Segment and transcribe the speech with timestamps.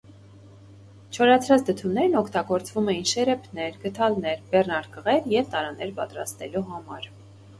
[1.15, 7.07] Չորացրած դդումներն օգտագործվում էին շերեփներ, գդալներ, բեռնարկղեր և տարաներ պատրաստելու համար։